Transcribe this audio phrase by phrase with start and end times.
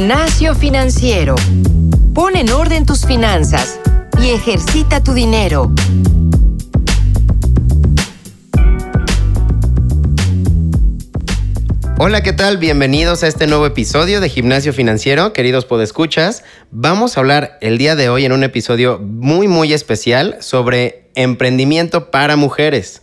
[0.00, 1.34] Gimnasio Financiero.
[2.14, 3.78] Pon en orden tus finanzas
[4.18, 5.70] y ejercita tu dinero.
[11.98, 12.56] Hola, ¿qué tal?
[12.56, 16.44] Bienvenidos a este nuevo episodio de Gimnasio Financiero, queridos podescuchas.
[16.70, 22.10] Vamos a hablar el día de hoy en un episodio muy muy especial sobre emprendimiento
[22.10, 23.02] para mujeres.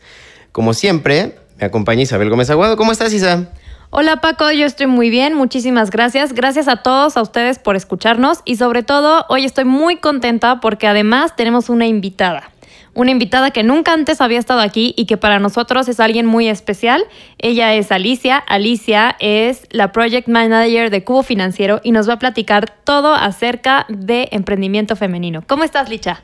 [0.52, 2.76] Como siempre, me acompaña Isabel Gómez Aguado.
[2.76, 3.52] ¿Cómo estás, Isa?
[3.90, 6.34] Hola Paco, yo estoy muy bien, muchísimas gracias.
[6.34, 10.88] Gracias a todos, a ustedes por escucharnos y sobre todo hoy estoy muy contenta porque
[10.88, 12.52] además tenemos una invitada.
[12.94, 16.50] Una invitada que nunca antes había estado aquí y que para nosotros es alguien muy
[16.50, 17.06] especial.
[17.38, 18.38] Ella es Alicia.
[18.38, 23.86] Alicia es la Project Manager de Cubo Financiero y nos va a platicar todo acerca
[23.88, 25.44] de emprendimiento femenino.
[25.48, 26.24] ¿Cómo estás, Licha?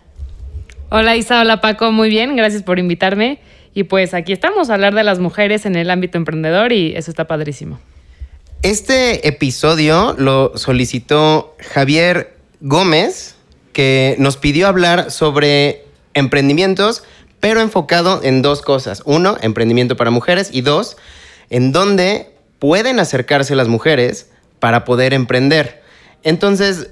[0.89, 3.39] Hola Isa, hola Paco, muy bien, gracias por invitarme.
[3.73, 7.09] Y pues aquí estamos a hablar de las mujeres en el ámbito emprendedor y eso
[7.09, 7.79] está padrísimo.
[8.61, 13.35] Este episodio lo solicitó Javier Gómez,
[13.73, 17.03] que nos pidió hablar sobre emprendimientos,
[17.39, 19.01] pero enfocado en dos cosas.
[19.05, 20.95] Uno, emprendimiento para mujeres y dos,
[21.49, 22.29] en dónde
[22.59, 24.29] pueden acercarse las mujeres
[24.59, 25.81] para poder emprender.
[26.23, 26.91] Entonces,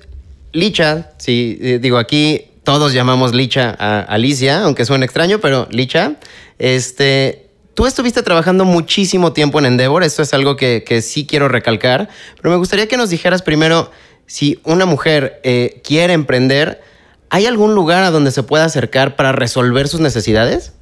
[0.52, 6.17] Licha, si eh, digo aquí todos llamamos Licha a Alicia, aunque suene extraño, pero Licha,
[6.62, 12.09] este, tú estuviste trabajando muchísimo tiempo en Endeavor, esto es algo que, sí quiero recalcar,
[12.38, 13.92] pero me gustaría que nos dijeras primero
[14.26, 16.82] si una mujer eh, quiere emprender,
[17.30, 20.73] ¿hay algún lugar a donde se pueda acercar para resolver sus necesidades?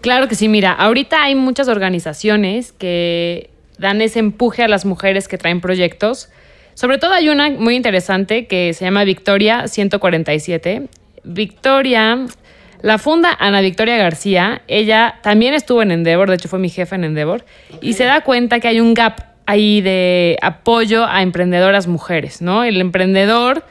[0.00, 5.28] Claro que sí, mira, ahorita hay muchas organizaciones que dan ese empuje a las mujeres
[5.28, 6.28] que traen proyectos
[6.74, 10.88] sobre todo hay una muy interesante que se llama Victoria 147.
[11.24, 12.26] Victoria
[12.82, 14.62] la funda Ana Victoria García.
[14.68, 17.44] Ella también estuvo en Endeavor, de hecho fue mi jefa en Endeavor,
[17.80, 22.64] y se da cuenta que hay un gap ahí de apoyo a emprendedoras mujeres, ¿no?
[22.64, 23.64] El emprendedor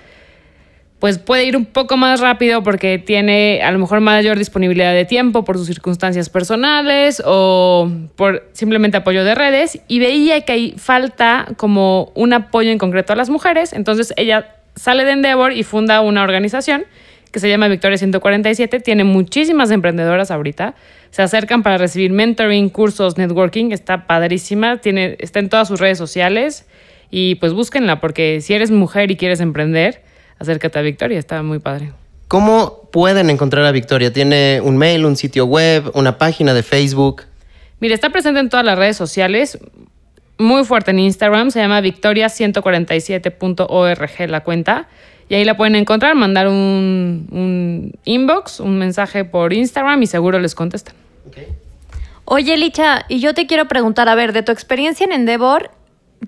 [1.00, 5.04] pues puede ir un poco más rápido porque tiene a lo mejor mayor disponibilidad de
[5.04, 10.76] tiempo por sus circunstancias personales o por simplemente apoyo de redes y veía que hay
[10.78, 15.64] falta como un apoyo en concreto a las mujeres, entonces ella sale de Endeavor y
[15.64, 16.86] funda una organización
[17.32, 20.76] que se llama Victoria 147, tiene muchísimas emprendedoras ahorita,
[21.12, 25.98] se acercan para recibir mentoring, cursos, networking, está padrísima, tiene, está en todas sus redes
[25.98, 26.66] sociales
[27.10, 30.02] y pues búsquenla porque si eres mujer y quieres emprender,
[30.40, 31.92] acércate a Victoria, está muy padre.
[32.28, 34.14] ¿Cómo pueden encontrar a Victoria?
[34.14, 37.24] ¿Tiene un mail, un sitio web, una página de Facebook?
[37.82, 39.60] Mire, está presente en todas las redes sociales,
[40.38, 44.88] muy fuerte en Instagram, se llama victoria147.org la cuenta.
[45.32, 50.56] Y ahí la pueden encontrar, mandar un, inbox, un mensaje por Instagram y seguro les
[50.56, 50.94] contestan.
[52.26, 55.72] Oye, Licha, y yo te quiero preguntar, a ver, de tu experiencia en Endeavor,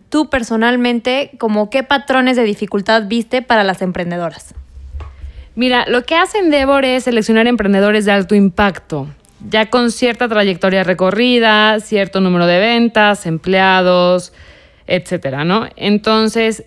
[0.08, 4.56] tú personalmente, como qué patrones de dificultad viste para las emprendedoras?
[5.54, 9.10] Mira, lo que hace Endeavor es seleccionar emprendedores de alto impacto,
[9.50, 14.32] ya con cierta trayectoria recorrida, cierto número de ventas, empleados,
[14.88, 15.68] etcétera, ¿no?
[15.76, 16.64] Entonces,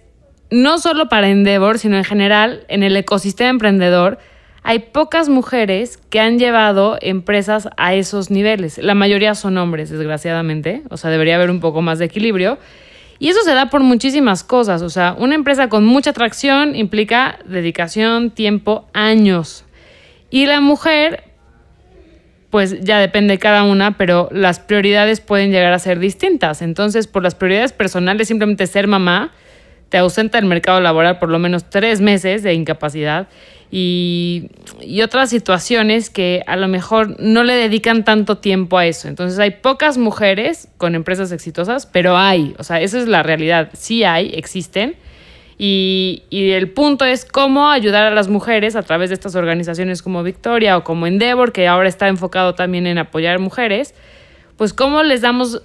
[0.50, 4.18] no solo para Endeavor, sino en general, en el ecosistema emprendedor,
[4.68, 8.78] hay pocas mujeres que han llevado empresas a esos niveles.
[8.78, 10.82] La mayoría son hombres, desgraciadamente.
[10.90, 12.58] O sea, debería haber un poco más de equilibrio.
[13.20, 14.82] Y eso se da por muchísimas cosas.
[14.82, 19.64] O sea, una empresa con mucha atracción implica dedicación, tiempo, años.
[20.30, 21.22] Y la mujer,
[22.50, 26.60] pues ya depende de cada una, pero las prioridades pueden llegar a ser distintas.
[26.60, 29.32] Entonces, por las prioridades personales, simplemente ser mamá
[29.88, 33.28] te ausenta del mercado laboral por lo menos tres meses de incapacidad
[33.70, 34.50] y,
[35.02, 39.08] otras situaciones que a lo mejor no le dedican tanto tiempo a eso.
[39.08, 43.70] Entonces hay pocas mujeres con empresas exitosas, pero hay, o sea, esa es la realidad,
[43.72, 44.96] sí hay, existen.
[45.58, 50.02] Y, y, el punto es cómo ayudar a las mujeres a través de estas organizaciones
[50.02, 53.94] como Victoria o como Endeavor, que ahora está enfocado también en apoyar mujeres,
[54.58, 55.62] pues cómo les damos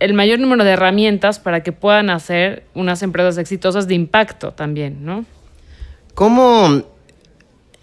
[0.00, 5.04] el mayor número de herramientas para que puedan hacer unas empresas exitosas de impacto también,
[5.04, 5.24] ¿no?
[6.14, 6.84] ¿Cómo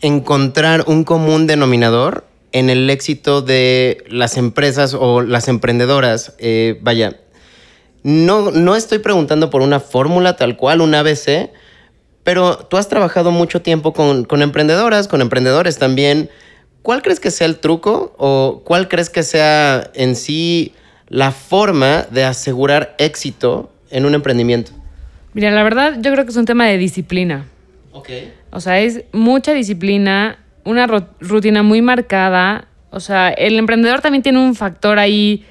[0.01, 6.33] encontrar un común denominador en el éxito de las empresas o las emprendedoras.
[6.39, 7.19] Eh, vaya,
[8.03, 11.51] no, no estoy preguntando por una fórmula tal cual, un ABC,
[12.23, 16.29] pero tú has trabajado mucho tiempo con, con emprendedoras, con emprendedores también.
[16.81, 20.73] ¿Cuál crees que sea el truco o cuál crees que sea en sí
[21.11, 24.71] la forma de asegurar éxito en un emprendimiento?
[25.33, 27.45] Mira, la verdad yo creo que es un tema de disciplina.
[27.91, 28.09] Ok.
[28.51, 30.87] O sea, es mucha disciplina, una
[31.19, 32.69] rutina muy marcada.
[32.91, 35.45] O sea, el emprendedor también tiene un factor ahí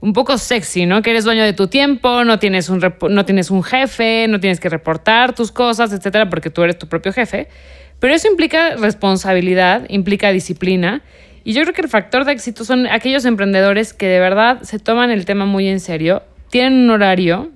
[0.00, 1.02] un poco sexy, ¿no?
[1.02, 4.58] Que eres dueño de tu tiempo, no tienes un, no tienes un jefe, no tienes
[4.58, 7.48] que reportar tus cosas, etcétera, porque tú eres tu propio jefe.
[8.00, 11.02] Pero eso implica responsabilidad, implica disciplina.
[11.46, 14.80] Y yo creo que el factor de éxito son aquellos emprendedores que de verdad se
[14.80, 17.52] toman el tema muy en serio, tienen un horario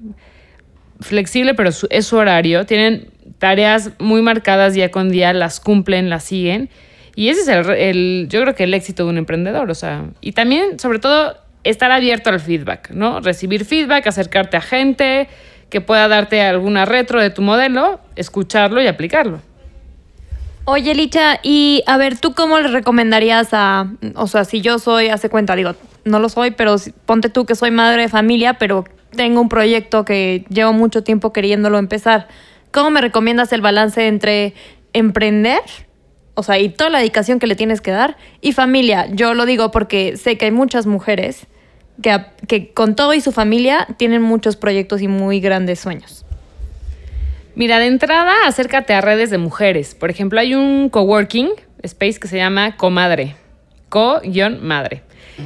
[1.00, 3.08] flexible, pero es su horario, tienen
[3.38, 6.70] tareas muy marcadas día con día, las cumplen, las siguen.
[7.16, 10.04] Y ese es el, el, yo creo que el éxito de un emprendedor, o sea,
[10.20, 13.19] y también, sobre todo, estar abierto al feedback, ¿no?
[13.19, 15.26] Recibir feedback, acercarte a gente
[15.69, 19.40] que pueda darte alguna retro de tu modelo, escucharlo y aplicarlo.
[20.72, 25.08] Oye, Licha, y a ver, ¿tú cómo le recomendarías a, o sea, si yo soy,
[25.08, 25.75] hace cuenta, digo,
[26.05, 26.76] no lo soy, pero
[27.06, 31.32] ponte tú que soy madre de familia, pero tengo un proyecto que llevo mucho tiempo
[31.32, 32.28] queriéndolo empezar.
[32.70, 34.55] ¿Cómo me recomiendas el balance entre
[34.93, 35.58] emprender,
[36.34, 39.08] o sea, y toda la dedicación que le tienes que dar, y familia?
[39.11, 41.49] Yo lo digo porque sé que hay muchas mujeres
[42.00, 42.16] que,
[42.46, 46.25] que con todo y su familia tienen muchos proyectos y muy grandes sueños.
[47.55, 49.94] Mira, de entrada, acércate a redes de mujeres.
[49.94, 51.50] Por ejemplo, hay un coworking
[51.82, 53.37] space que se llama Comadre.
[53.88, 55.02] Co-madre.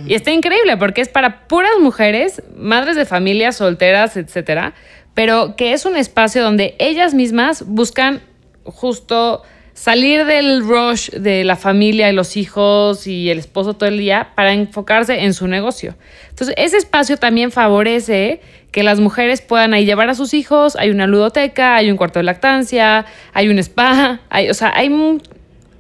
[0.07, 4.75] Y está increíble porque es para puras mujeres, madres de familias, solteras, etcétera,
[5.15, 8.21] pero que es un espacio donde ellas mismas buscan
[8.65, 9.43] justo
[9.75, 14.31] salir del rush de la familia y los hijos y el esposo todo el día
[14.35, 15.97] para enfocarse en su negocio.
[16.31, 18.41] Entonces, ese espacio también favorece
[18.71, 22.21] que las mujeres puedan ahí llevar a sus hijos, hay una ludoteca, hay un cuarto
[22.21, 24.89] de lactancia, hay un spa, hay, o sea, hay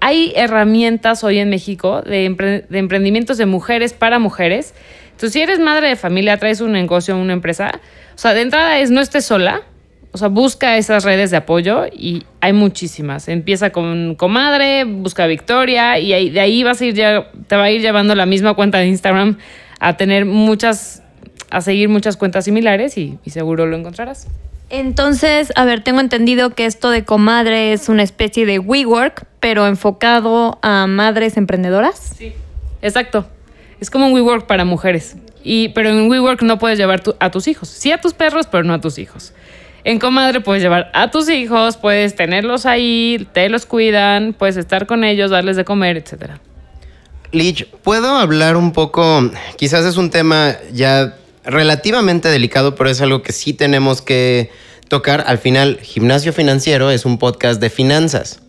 [0.00, 4.75] hay herramientas hoy en México de, emprendimientos de mujeres para mujeres.
[5.06, 7.81] Entonces, si eres madre de familia, traes un negocio, una empresa,
[8.14, 9.62] o sea, de entrada es no estés sola,
[10.14, 13.26] o sea, busca esas redes de apoyo y hay muchísimas.
[13.26, 17.70] Empieza con comadre, busca Victoria y de ahí vas a ir ya, te va a
[17.72, 19.38] ir llevando la misma cuenta de Instagram
[19.81, 21.02] a tener muchas,
[21.50, 24.28] a seguir muchas cuentas similares y seguro lo encontrarás.
[24.70, 29.66] Entonces, a ver, tengo entendido que esto de comadre es una especie de WeWork, pero
[29.66, 32.14] enfocado a madres emprendedoras.
[32.16, 32.32] Sí,
[32.82, 33.26] exacto.
[33.81, 35.16] Es como un WeWork para mujeres.
[35.43, 37.69] Y, pero en WeWork no puedes llevar a tus hijos.
[37.69, 39.34] Sí a tus perros, pero no a tus hijos.
[39.84, 44.86] En Comadre puedes llevar a tus hijos, puedes tenerlos ahí, te los cuidan, puedes estar
[44.86, 46.38] con ellos, darles de comer, etc.
[47.32, 49.31] Lich, ¿puedo hablar un poco?
[49.56, 54.50] Quizás es un tema ya relativamente delicado, pero es algo que sí tenemos que
[54.88, 55.25] tocar.
[55.26, 58.40] Al final, Gimnasio Financiero es un podcast de finanzas.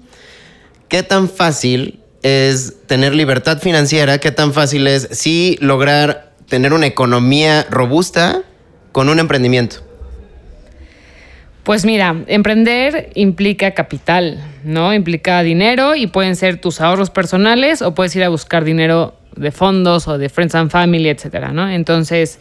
[0.87, 4.19] ¿Qué tan fácil es tener libertad financiera?
[4.19, 8.43] ¿Qué tan fácil es sí lograr tener una economía robusta
[8.93, 9.84] con un emprendimiento?
[11.65, 14.93] Pues mira, emprender implica capital, ¿no?
[14.93, 19.51] Implica dinero y pueden ser tus ahorros personales o puedes ir a buscar dinero de
[19.51, 21.67] fondos o de Friends and Family, etcétera, ¿no?
[21.67, 22.39] Entonces,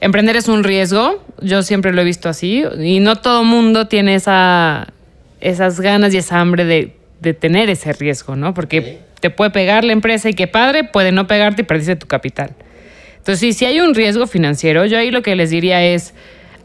[0.00, 4.14] emprender es un riesgo, yo siempre lo he visto así, y no todo mundo tiene
[4.14, 4.88] esa,
[5.42, 6.94] esas ganas y esa hambre de,
[7.34, 8.54] tener ese riesgo, ¿no?
[8.54, 12.06] Porque te puede pegar la empresa y qué padre, puede no pegarte y perdiste tu
[12.06, 12.54] capital.
[13.18, 16.14] Entonces, sí, si hay un riesgo financiero, yo ahí lo que les diría es,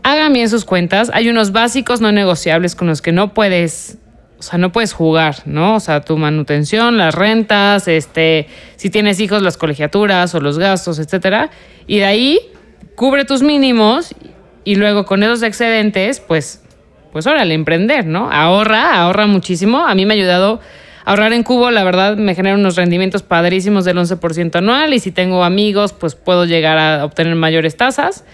[0.03, 3.98] hagan bien sus cuentas, hay unos básicos no negociables con los que no puedes
[4.42, 5.75] o sea, no puedes jugar, ¿no?
[5.75, 10.98] O sea, tu manutención, las rentas, este, si tienes hijos, las colegiaturas o los gastos,
[10.98, 11.51] etcétera.
[11.86, 12.39] Y de ahí
[12.96, 14.15] cubre tus mínimos
[14.63, 16.63] y luego con esos excedentes, pues,
[17.12, 18.31] pues órale, emprender, ¿no?
[18.31, 19.86] Ahorra, ahorra muchísimo.
[19.86, 20.60] A mí me ha ayudado
[21.05, 25.12] ahorrar en Cubo, la verdad me genera unos rendimientos padrísimos del 11% anual y si
[25.12, 28.25] tengo amigos, pues puedo llegar a obtener mayores tasas.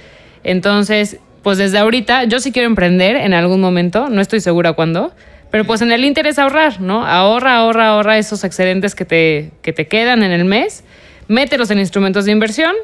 [0.45, 5.13] Entonces, pues desde ahorita, yo sí quiero emprender en algún momento, no estoy segura cuándo,
[5.49, 7.05] pero pues en el interés ahorrar, ¿no?
[7.05, 10.83] Ahorra, ahorra, ahorra esos excedentes que te, que te quedan en el mes,
[11.29, 12.75] mételos en instrumentos de inversión,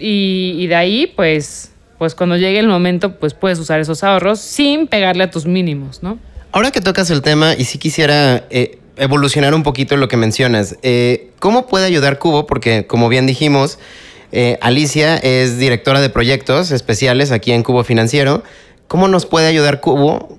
[0.00, 4.88] y, de ahí, pues, pues cuando llegue el momento, pues puedes usar esos ahorros sin
[4.88, 6.18] pegarle a tus mínimos, ¿no?
[6.50, 10.76] Ahora que tocas el tema, y si quisiera eh, evolucionar un poquito lo que mencionas,
[10.82, 12.48] eh, ¿cómo puede ayudar Cubo?
[12.48, 13.78] Porque, como bien dijimos,
[14.32, 18.42] eh, Alicia es directora de proyectos especiales aquí en Cubo Financiero.
[18.88, 20.38] ¿Cómo nos puede ayudar Cubo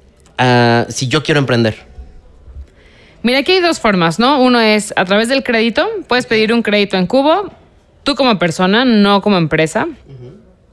[0.90, 1.78] si yo quiero emprender?
[3.22, 4.42] Mira, aquí hay dos formas, ¿no?
[4.42, 5.88] Uno es a través del crédito.
[6.08, 7.50] Puedes pedir un crédito en Cubo
[8.04, 9.88] tú como persona, no como empresa.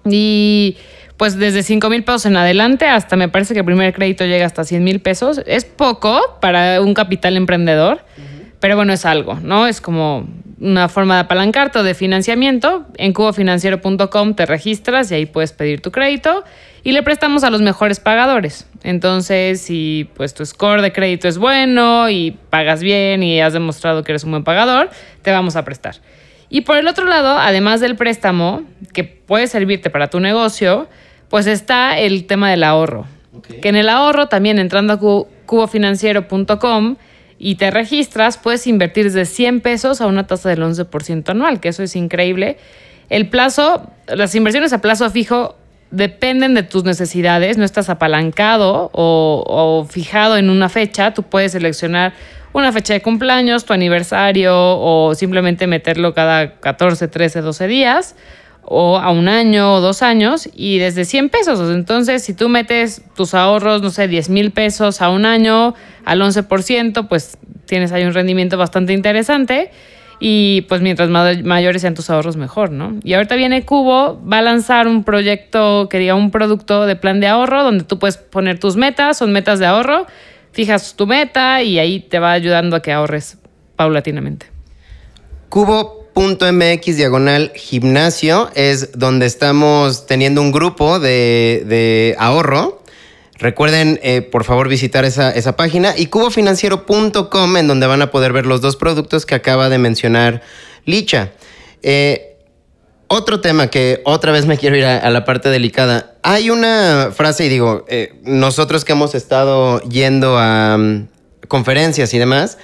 [0.05, 0.77] Y
[1.17, 4.47] pues desde 5 mil pesos en adelante hasta me parece que el primer crédito llega
[4.47, 5.41] hasta 100 mil pesos.
[5.47, 8.01] Es poco para un capital emprendedor,
[8.59, 9.67] pero bueno, es algo, ¿no?
[9.67, 10.27] Es como
[10.61, 12.87] una forma de apalancarte o de financiamiento.
[12.97, 16.45] En cubofinanciero.com te registras y ahí puedes pedir tu crédito
[16.85, 18.67] y le prestamos a los mejores pagadores.
[18.83, 24.05] Entonces, si pues tu score de crédito es bueno y pagas bien y has demostrado
[24.05, 24.91] que eres un buen pagador,
[25.23, 25.97] te vamos a prestar.
[26.49, 28.63] Y por el otro lado, además del préstamo,
[28.93, 30.89] que puede servirte para tu negocio,
[31.29, 33.07] pues está el tema del ahorro.
[33.63, 34.99] Que en el ahorro también entrando a
[35.47, 36.97] cubofinanciero.com
[37.43, 41.71] y te registras, puedes invertir desde 100 pesos a una tasa del 11% anual, que
[41.71, 42.59] eso es increíble.
[43.09, 45.57] El plazo, las inversiones a plazo fijo
[45.91, 51.53] dependen de tus necesidades, no estás apalancado o, o fijado en una fecha, tú puedes
[51.53, 52.13] seleccionar
[52.53, 58.17] una fecha de cumpleaños, tu aniversario o simplemente meterlo cada 14, 13, 12 días
[58.73, 61.71] o a un año o dos años y desde 100 pesos.
[61.75, 65.75] Entonces, si tú metes tus ahorros, no sé, 10 mil pesos a un año
[66.05, 67.37] al 11%, pues
[67.67, 69.71] tienes ahí un rendimiento bastante interesante.
[70.21, 72.95] Y pues mientras mayores sean tus ahorros, mejor, ¿no?
[73.03, 77.21] Y ahorita viene Cubo, va a lanzar un proyecto que diga un producto de plan
[77.21, 80.07] de ahorro donde tú puedes poner tus metas, son metas de ahorro
[80.53, 83.39] fijas tu meta y ahí te va ayudando a que ahorres
[83.77, 84.47] paulatinamente.
[86.15, 92.83] Cubo.mx diagonal gimnasio es donde estamos teniendo un grupo de, ahorro.
[93.39, 98.47] Recuerden, eh, por favor, visitar esa, página y cubofinanciero.com en donde van a poder ver
[98.47, 100.43] los dos productos que acaba de mencionar
[100.85, 101.31] Licha.
[101.83, 102.37] Eh,
[103.07, 106.15] otro tema que otra vez me quiero ir a, la parte delicada.
[106.23, 111.09] Hay una frase, y digo, eh, nosotros que hemos estado yendo a mm,
[111.49, 112.59] conferencias y demás,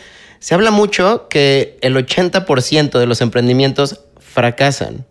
[0.47, 5.05] se habla mucho que el 80% de los emprendimientos fracasan.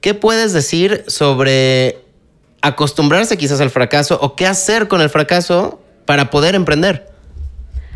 [0.00, 1.98] ¿Qué puedes decir sobre
[2.62, 7.06] acostumbrarse quizás al fracaso o qué hacer con el fracaso para poder emprender?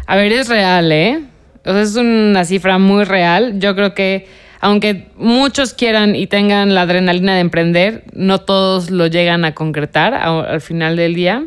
[0.07, 1.23] A ver, es real, ¿eh?
[1.65, 3.59] O sea, es una cifra muy real.
[3.59, 4.29] Yo creo que
[4.61, 10.13] aunque muchos quieran y tengan la adrenalina de emprender, no todos lo llegan a concretar
[10.13, 11.43] al final del día.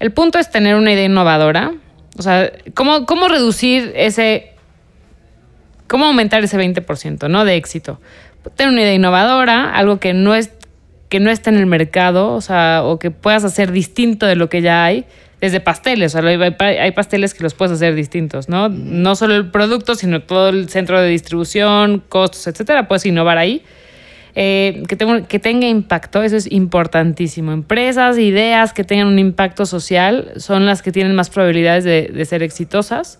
[0.00, 1.72] El punto es tener una idea innovadora.
[2.18, 4.49] O sea, ¿cómo, cómo reducir ese,
[5.90, 7.44] cómo aumentar ese 20% ¿no?
[7.44, 8.00] de éxito?
[8.54, 10.52] Tener una idea innovadora, algo que no, es,
[11.08, 14.48] que no está en el mercado, o sea, o que puedas hacer distinto de lo
[14.48, 15.04] que ya hay
[15.40, 18.68] desde pasteles, o sea, hay pasteles que los puedes hacer distintos, ¿no?
[18.68, 23.62] No solo el producto, sino todo el centro de distribución, costos, etcétera, puedes innovar ahí.
[24.34, 24.96] Eh, que,
[25.28, 27.52] que tenga impacto, eso es importantísimo.
[27.52, 32.42] Empresas, ideas que tengan un impacto social son las que tienen más probabilidades de, ser
[32.42, 33.18] exitosas.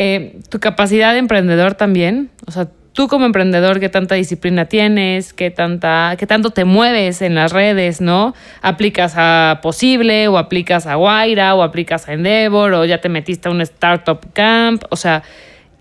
[0.00, 5.32] Eh, tu capacidad de emprendedor también, o sea, tú como emprendedor, qué tanta disciplina tienes,
[5.32, 8.32] qué, tanta, qué tanto te mueves en las redes, ¿no?
[8.62, 13.48] Aplicas a Posible o aplicas a Guaira o aplicas a Endeavor o ya te metiste
[13.48, 15.24] a un startup camp, o sea,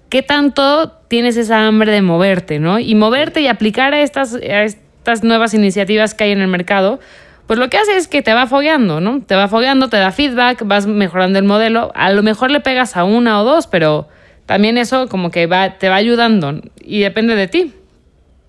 [0.09, 2.79] qué tanto tienes esa hambre de moverte, ¿no?
[2.79, 6.99] Y moverte y aplicar a estas, a estas nuevas iniciativas que hay en el mercado,
[7.47, 9.21] pues lo que hace es que te va fogueando, ¿no?
[9.21, 12.97] Te va fogueando, te da feedback, vas mejorando el modelo, a lo mejor le pegas
[12.97, 14.07] a una o dos, pero
[14.45, 17.73] también eso como que va, te va ayudando y depende de ti.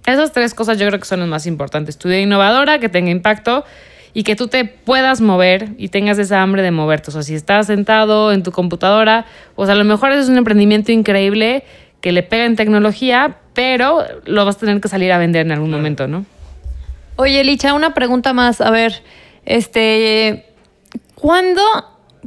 [0.07, 1.99] Esas tres cosas yo creo que son las más importantes.
[1.99, 3.65] Tu idea innovadora, que tenga impacto
[4.15, 7.11] y que tú te puedas mover y tengas esa hambre de moverte.
[7.11, 10.93] O sea, si estás sentado en tu computadora, pues a lo mejor es un emprendimiento
[10.93, 11.63] increíble
[12.01, 15.53] que le pega en tecnología, pero lo vas a tener que salir a vender en
[15.53, 16.25] algún momento, ¿no?
[17.19, 18.61] Oye, Licha, una pregunta más.
[18.61, 19.03] A ver,
[19.45, 20.47] este,
[21.15, 21.63] ¿cuándo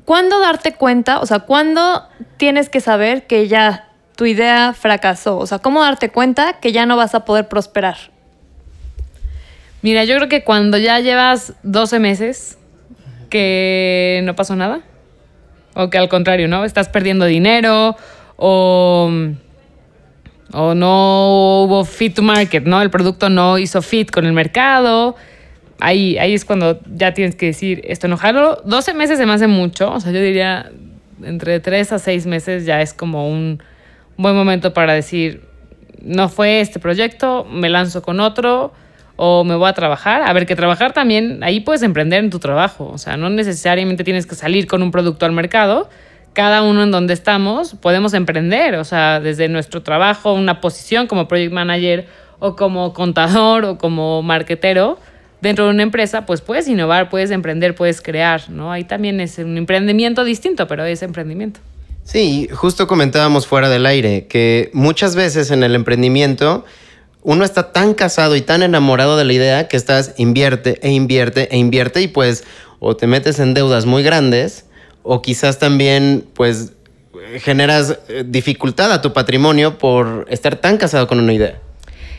[0.06, 1.20] ¿Cuándo darte cuenta?
[1.20, 2.04] O sea, ¿cuándo
[2.38, 5.38] tienes que saber que ya tu idea fracasó?
[5.38, 7.98] O sea, ¿cómo darte cuenta que ya no vas a poder prosperar?
[9.82, 12.58] Mira, yo creo que cuando ya llevas 12 meses
[13.30, 14.82] que no pasó nada,
[15.74, 16.66] o que al contrario, ¿no?
[16.66, 17.96] Estás perdiendo dinero
[18.36, 19.10] o,
[20.54, 22.82] o no hubo fit to market, ¿no?
[22.82, 25.16] El producto no hizo fit con el mercado,
[25.80, 28.62] ahí, ahí es cuando ya tienes que decir, esto enojarlo.
[28.66, 30.72] 12 meses se me hace mucho, o sea, yo diría
[31.24, 33.62] entre 3 a 6 meses ya es como un
[34.18, 35.44] buen momento para decir,
[36.02, 38.74] no fue este proyecto, me lanzo con otro
[39.16, 40.24] o me voy a trabajar.
[40.24, 44.04] A ver, que trabajar también, ahí puedes emprender en tu trabajo, o sea, no necesariamente
[44.04, 45.90] tienes que salir con un producto al mercado.
[46.34, 51.28] Cada uno en donde estamos podemos emprender, o sea, desde nuestro trabajo, una posición como
[51.28, 52.08] project manager
[52.40, 54.98] o como contador o como marketero
[55.42, 58.72] dentro de una empresa, pues puedes innovar, puedes emprender, puedes crear, ¿no?
[58.72, 61.60] Ahí también es un emprendimiento distinto, pero es emprendimiento.
[62.04, 66.66] Sí, justo comentábamos fuera del aire que muchas veces en el emprendimiento
[67.24, 71.48] uno está tan casado y tan enamorado de la idea que estás invierte e invierte
[71.52, 72.44] e invierte y pues
[72.80, 74.66] o te metes en deudas muy grandes
[75.04, 76.74] o quizás también pues
[77.40, 81.60] generas eh, dificultad a tu patrimonio por estar tan casado con una idea.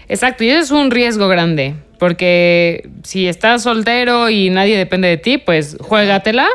[0.09, 5.17] Exacto, y eso es un riesgo grande, porque si estás soltero y nadie depende de
[5.17, 6.49] ti, pues juégatela.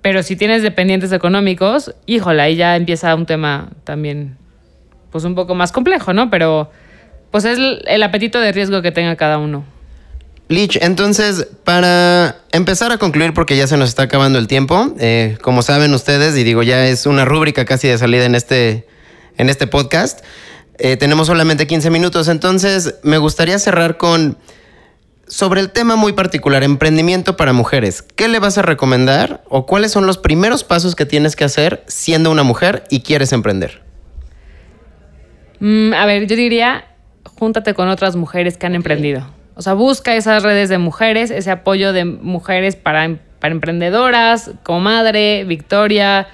[0.00, 4.36] Pero si tienes dependientes económicos, híjole, ahí ya empieza un tema también,
[5.10, 6.30] pues un poco más complejo, ¿no?
[6.30, 6.70] Pero
[7.32, 9.64] pues es el, el apetito de riesgo que tenga cada uno.
[10.48, 15.36] Lich, entonces, para empezar a concluir, porque ya se nos está acabando el tiempo, eh,
[15.42, 18.86] como saben ustedes, y digo, ya es una rúbrica casi de salida en este,
[19.36, 20.24] en este podcast,
[20.78, 24.38] eh, tenemos solamente 15 minutos, entonces me gustaría cerrar con,
[25.26, 28.00] sobre el tema muy particular, emprendimiento para mujeres.
[28.00, 31.84] ¿Qué le vas a recomendar o cuáles son los primeros pasos que tienes que hacer
[31.88, 33.82] siendo una mujer y quieres emprender?
[35.60, 36.86] Mm, a ver, yo diría,
[37.24, 39.26] júntate con otras mujeres que han emprendido.
[39.58, 45.42] O sea, busca esas redes de mujeres, ese apoyo de mujeres para, para emprendedoras, comadre,
[45.42, 46.28] Victoria,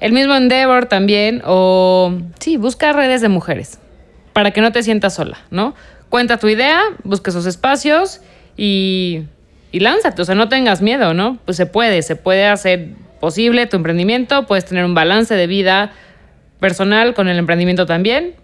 [0.00, 3.78] el mismo Endeavor también, o sí, busca redes de mujeres
[4.32, 5.74] para que no te sientas sola, ¿no?
[6.08, 8.22] Cuenta tu idea, busca esos espacios
[8.56, 9.24] y,
[9.72, 11.38] y lánzate, o sea, no tengas miedo, ¿no?
[11.44, 15.92] Pues se puede, se puede hacer posible tu emprendimiento, puedes tener un balance de vida
[16.60, 18.36] personal con el emprendimiento también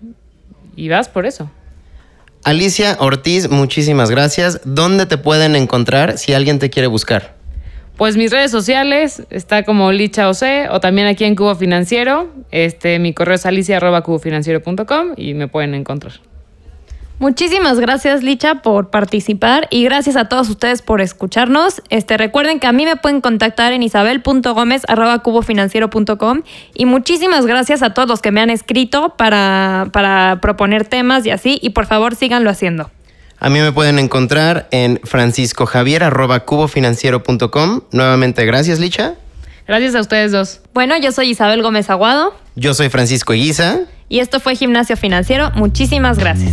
[0.76, 1.50] y vas por eso.
[2.44, 4.60] Alicia Ortiz, muchísimas gracias.
[4.64, 7.34] ¿Dónde te pueden encontrar si alguien te quiere buscar?
[7.96, 12.28] Pues mis redes sociales está como Licha OC o también aquí en Cubo Financiero.
[12.50, 16.20] Este, mi correo es alicia.cubofinanciero.com y me pueden encontrar.
[17.18, 21.80] Muchísimas gracias, Licha, por participar y gracias a todos ustedes por escucharnos.
[21.88, 26.42] Este, recuerden que a mí me pueden contactar en isabel.gomez.cubofinanciero.com
[26.74, 31.30] y muchísimas gracias a todos los que me han escrito para, para proponer temas y
[31.30, 31.58] así.
[31.62, 32.90] Y por favor, síganlo haciendo.
[33.38, 37.80] A mí me pueden encontrar en franciscojavier.cubofinanciero.com.
[37.92, 39.14] Nuevamente, gracias, Licha.
[39.66, 40.60] Gracias a ustedes dos.
[40.74, 42.34] Bueno, yo soy Isabel Gómez Aguado.
[42.56, 43.78] Yo soy Francisco Eguiza.
[44.08, 45.50] Y esto fue Gimnasio Financiero.
[45.54, 46.52] Muchísimas gracias.